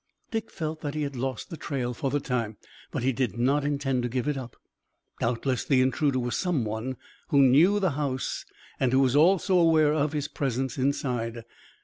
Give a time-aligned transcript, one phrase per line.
[0.31, 2.57] Dick felt that he had lost the trail for the time,
[2.89, 4.55] but he did not intend to give it up.
[5.19, 8.43] Doubtless the intruder was some one who knew the house
[8.79, 11.43] and who was also aware of his presence inside.